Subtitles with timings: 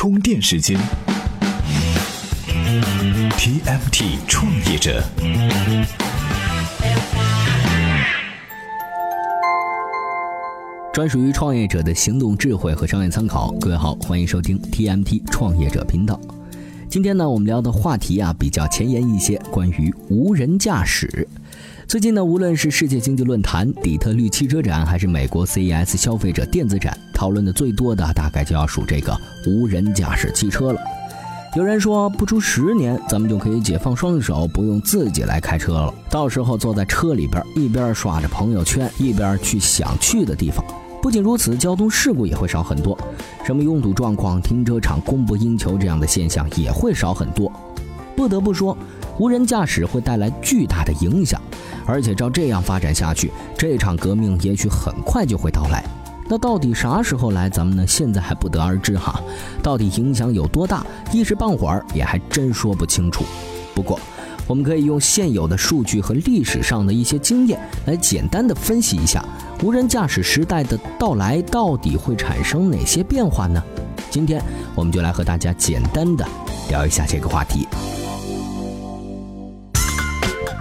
[0.00, 0.80] 充电时间
[3.36, 5.04] ，TMT 创业者。
[10.90, 13.52] 专属于创业者的行动智慧和商业参考。
[13.60, 16.18] 各位好，欢迎收听 TMT 创业者频道。
[16.88, 21.28] 今天呢，我们聊的话题啊比较前沿一些，关于无人驾驶。
[21.86, 29.16] 最近呢，无论是世界经济论坛、底特律汽车展，还是美国 CES 消费者电子展，讨论的最多的大概就要数这个
[29.46, 30.80] 无人驾驶汽车了。
[31.56, 35.92] 有人说，不出十年，咱们就可以解放双手，不用自己来开车了。
[36.08, 40.64] 到时候坐在车里边，一边刷着朋友圈，一边去想去的地方。
[41.02, 42.96] 不仅如此，交通事故也会少很多，
[43.44, 47.50] 什么拥堵状况、停车场供不应求这样的现象也会少很多。
[48.14, 48.76] 不得不说，
[49.20, 51.38] 无人驾驶会带来巨大的影响，
[51.84, 55.84] 而且照这样发展下去，这场革命也许很快就会到来。
[56.26, 59.20] 那到底啥时候来，咱们呢现在还不得而知哈。
[59.62, 63.22] 到底影响有多大，一时半会儿也还真说不清楚。
[63.74, 64.00] 不过，
[64.46, 69.22] 我们可以用现有的数据和历史上的一些经验来简单的分析一下。
[69.62, 73.62] 无人驾驶时代的到来到底会产生哪些变化呢？
[74.08, 74.42] 今天
[74.74, 76.26] 我们就来和大家简单的
[76.70, 77.68] 聊一下这个话题。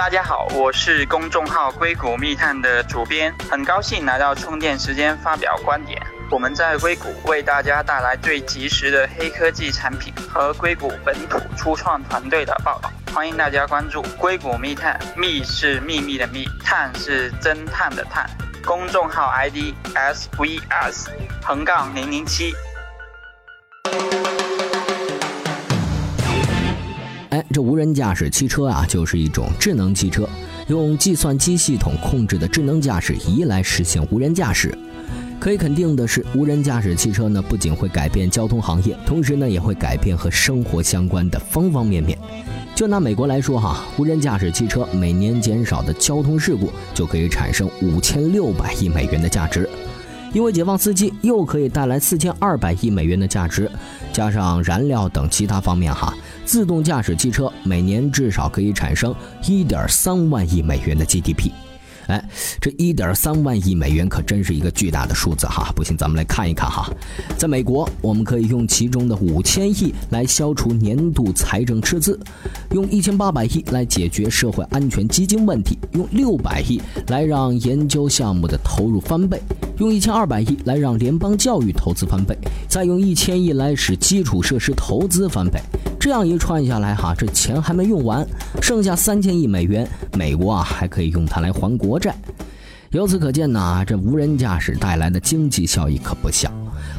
[0.00, 6.00] 大家好，我是公众号硅谷密探的主编，很高兴来到充电时间发表观点。
[6.30, 18.26] 我们在硅谷为大家带来最及时的黑科技产品和硅谷本土初创团队的报道，欢迎大家关注硅谷密探，密是秘密的密，探是侦探的探。
[18.64, 21.08] 公众号 ID SVS
[21.42, 22.54] 横杠零零七。
[27.60, 30.28] 无人驾驶汽车啊，就是一种智能汽车，
[30.68, 34.76] 用计算机系统控制的智能驾驶仪来实现无人驾驶。
[35.38, 42.18] 可以肯定的是，无人驾驶汽车呢，不仅会改变交通行业，同时呢，也会改变和生活相关的方方面面。
[42.74, 49.68] 就拿美国来说哈，无人驾驶汽车每年减少的交通事故就可以产生五千六百亿美元的价值，
[50.32, 53.70] 因为解放司机又可以带来四千二百亿美元的价值，
[54.12, 56.14] 加上燃料等其他方面哈，
[56.44, 59.14] 自动驾驶汽车每年至少可以产生
[59.46, 61.50] 一点三万亿美元的 GDP。
[62.06, 62.22] 哎，
[62.60, 65.72] 这一点三万亿美元可真是一个巨大的数字哈！
[65.76, 66.90] 不信，咱们来看一看哈。
[67.36, 72.18] 在美国，我们可以用其中的五千亿来消除年度财政赤字，
[72.72, 79.40] 用一千八百亿来解决社会安全基金问题，用六百亿来让研究项目的投入翻倍，
[79.78, 82.36] 用一千二百亿来让联邦教育投资翻倍，
[82.68, 85.60] 再用一千亿来使基础设施投资翻倍。
[86.00, 88.26] 这样一串下来，哈，这钱还没用完，
[88.62, 92.16] 剩下三千亿美元，美国啊还可以用它来还国债。
[92.92, 96.50] 由此可见呢，这无人驾驶带来的经济效益可不小。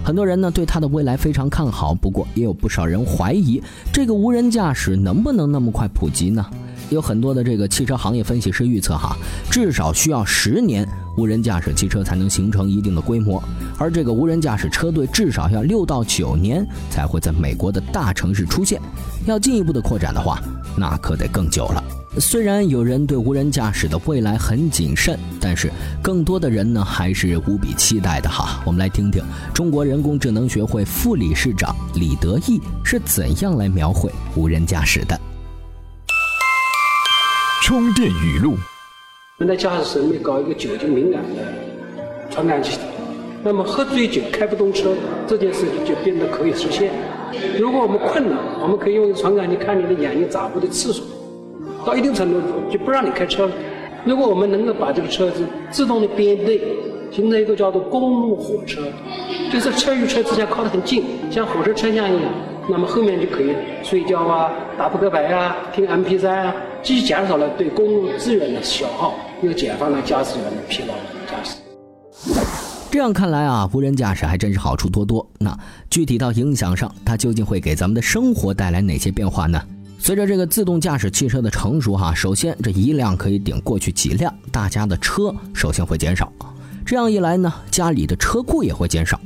[0.06, 3.59] 很多人呢对它的未来非常看好，不过也有不少人怀疑，
[3.91, 6.45] 这个无人驾驶能不能那么快普及呢？
[6.91, 9.16] 有很多的这个汽车行业分析师预测，哈，
[9.50, 10.88] 至少需要十年。
[11.18, 13.41] 无人驾驶汽车才能形成一定的规模，
[13.78, 18.81] 而这个无人驾驶车队至少要六到九年才会在美国的大城市出现。
[19.25, 20.41] 要进一步的扩展的话，
[20.78, 21.84] 那可得更久了。
[22.18, 25.69] 虽然有人对无人驾驶的未来很谨慎，但是
[26.02, 28.62] 更多的人呢还是无比期待的哈。
[28.66, 29.22] 我们来听听
[29.53, 35.19] 中国人工智能学会副理事长李德义是怎样来描绘无人驾驶的。
[37.71, 38.57] 充电语录。
[39.39, 41.41] 我们在驾驶室里面搞一个酒精敏感的
[42.29, 42.77] 传感器，
[43.41, 44.93] 那么喝醉酒开不动车
[45.25, 46.91] 这件事情就变得可以实现。
[47.57, 51.01] 如果我们困了，我们可以用传感器看你的眼睛眨巴的次数，
[51.85, 53.53] 到一定程度就不让你开车了。
[54.03, 56.61] 如果我们能够把这个车子自动的编队，
[57.09, 58.81] 形成一个叫做公路火车，
[59.49, 62.33] 就是车与车之间靠得很近，像火车车厢一样，
[62.67, 69.15] 那么后面就可以睡觉啊、打扑克牌啊、听 MP3 啊，既减少了对公路资源的消耗。
[69.43, 70.93] 又解放了驾驶员的疲劳
[71.27, 71.57] 驾驶。
[72.91, 75.27] 这样看来啊，无人驾驶还真是好处多多。
[75.39, 75.57] 那
[75.89, 79.59] 具体到影响上，它究竟会给咱们的生活带来哪些变化呢？
[79.97, 86.31] 随着这个自动驾驶汽车的成熟，哈，首先这一辆可以顶过去几辆，大家的车首先会减少。
[86.85, 89.19] 这样一来呢，家里的车库也会减少。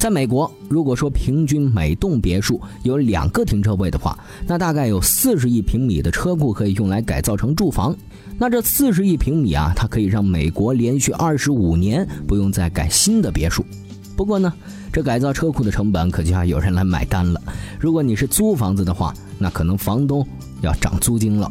[0.00, 7.94] 在美国，如果说平均每栋别墅有两个停车位的话，那大概有四十亿平米的车库可以用来改造成住房。
[8.38, 13.62] 那这四十亿平米啊，它可以让美国连续二十五年不用再盖新的别墅。
[14.16, 14.50] 不过呢，
[14.90, 17.38] 这改造车库的成本可就要有人来买单了。
[17.78, 20.26] 如果你是租房子的话，那可能房东
[20.62, 21.50] 要涨租金了。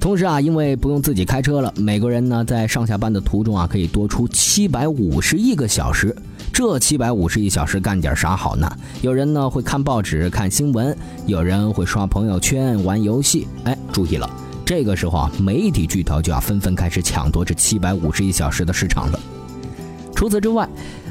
[0.00, 6.16] 同时啊，因为不用自己开车了，美国人呢在上下班的途中啊，可以多出七百五十亿个小时。
[6.54, 8.66] 这七百五十亿小时干点啥好呢？
[9.02, 13.46] 有人呢会看报纸、看新闻，有人会刷朋友圈、玩游戏。
[13.64, 14.28] 哎，注意了，
[14.64, 19.20] 这个时候啊，媒体巨头就要纷纷开始抢夺这七百五十亿小时的市场了。
[20.14, 20.66] 除此之外，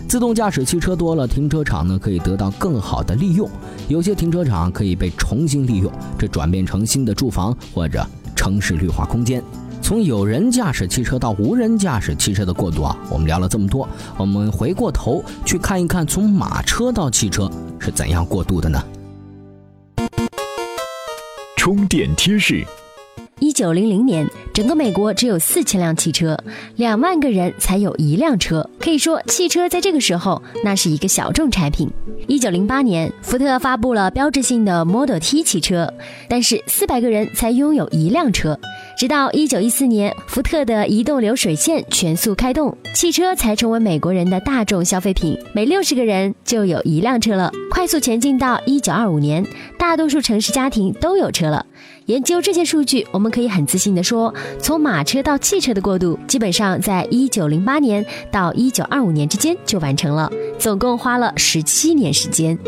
[0.07, 3.47] 自动驾驶汽车多了，停车场呢可以得到更好的利用，
[3.87, 8.03] 有些停车场可以被重新利用，这转变成新的住房或者。
[8.39, 9.43] 城市绿化空间，
[9.81, 17.51] 从有人驾驶汽车到无人驾驶汽车的过渡啊，我们聊了这么多，我们回过头去看一看，从马车到汽车
[17.81, 18.81] 是怎样过渡的呢？
[21.57, 22.65] 充电贴士。
[23.39, 26.37] 一九零零年，整个美国只有四千辆汽车，
[26.75, 28.69] 两万个人才有一辆车。
[28.79, 31.89] 可以说，汽车在这个时候那是一个小众产品。
[32.27, 35.91] 一九零八年，福特发布了标志性的 Model T 汽车，
[36.27, 38.59] 但是四百个人才拥有一辆车。
[38.97, 47.51] 直到一九一四年，福特的移动流水线全速开动，汽车才成为美国人的大众消费品，每六十个人就有一辆车了。
[47.71, 49.45] 快速前进到一九二五年，
[49.79, 51.65] 大多数城市家庭都有车了。
[52.07, 60.29] 研究这些数据，我们可以很自信地说，从马车到汽车的过渡，基本上在一九零八年到一九二五年之间就完成了，
[60.59, 62.59] 总共花了十七年时间。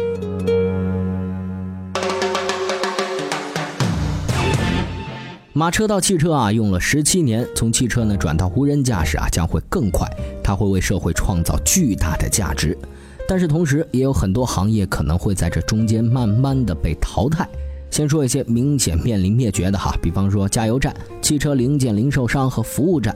[5.52, 10.08] 马车到汽车啊，用了十七年，从汽车呢转到无人驾驶啊，将会更快，
[10.42, 12.76] 它会为社会创造巨大的价值，
[13.32, 17.48] 但是同时也有很多行业可能会在这中间慢慢的被淘汰。
[17.90, 23.16] 先说一些明显面临灭绝的哈，比方说加油站、汽车零件零售商和服务站，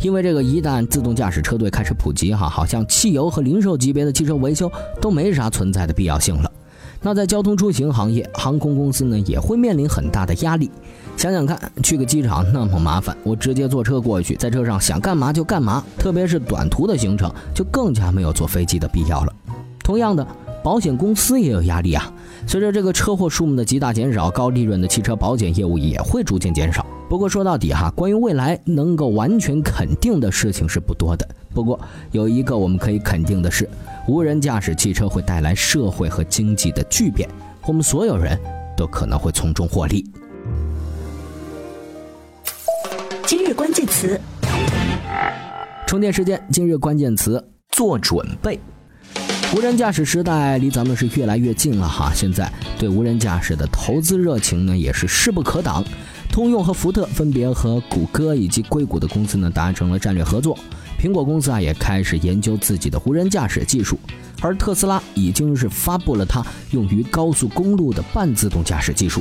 [0.00, 6.50] 因为这个一旦自动驾驶车队开始普及哈，好像汽油和零售级别的汽车维修都没啥存在的必要性了。
[7.02, 10.70] 那在交通出行行业，航空公司呢也会面临很大的压力。
[11.18, 19.32] 想想看，去个机场那么麻烦，我直接坐车过去，在车上想干嘛就干嘛，特别是短途的行程，就更加没有坐飞机的必要了。
[19.90, 20.24] 同样的。
[20.62, 22.12] 保险公司也有压力啊。
[22.46, 26.86] 随着这个车祸数目的极大减少，高利润的汽车保险业务也会逐渐减少。
[27.08, 31.26] 不过说到底哈，关于未来能够完全肯定的事情是不多的。
[31.52, 31.80] 不过
[32.12, 33.68] 有一个我们可以肯定的是，
[34.06, 37.28] 无人驾驶汽车会带来社会和经济的巨变，
[37.66, 38.38] 我们所有人
[38.76, 40.08] 都可能会从中获利。
[43.26, 44.20] 今日关键词：
[45.86, 46.40] 充电时间。
[46.52, 48.60] 今日关键词：做准备。
[49.52, 55.84] 无人驾驶时代离咱们是越来越近了哈，现在对无人驾驶的投资热情呢也是势不可挡。
[56.30, 60.56] 通用和福特分别和谷歌以及硅谷的公司呢达成了战略合作，
[61.00, 63.98] 苹果公司啊也开始研究自己的无人驾驶技术，
[64.40, 69.20] 而特斯拉已经是发布了它用于高速公路的半自动驾驶技术。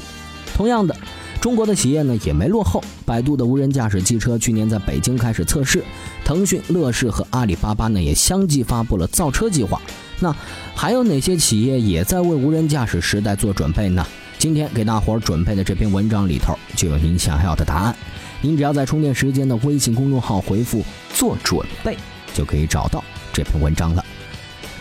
[0.56, 0.96] 同样的。
[1.42, 5.82] 中国的企业呢也没落后，百度的无人驾驶汽车去年在北京开始测试，
[6.26, 9.82] 腾讯、乐视和阿里巴巴呢也相继发布了造车计划。
[10.20, 10.36] 那
[10.76, 14.06] 还有哪些企业也在为无人驾驶时代做准备呢？
[14.38, 17.96] 今天给大伙儿准备的这篇文章里头就有您想要的答案。
[18.42, 20.82] 您只要在充电时间的微信公众号回复
[21.14, 21.98] “做准备”，
[22.34, 24.06] 就可以找到这篇文章了。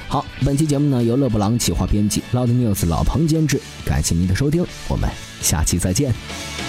[0.06, 5.10] 好，本期节目呢由勒布朗企划编辑，Loud News 老彭监制，感谢您的收听，我们。
[5.40, 6.67] 下期再见。